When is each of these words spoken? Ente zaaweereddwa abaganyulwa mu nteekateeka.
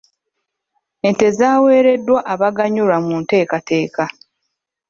Ente 1.07 1.27
zaaweereddwa 1.37 2.19
abaganyulwa 2.33 2.97
mu 3.05 3.13
nteekateeka. 3.21 4.03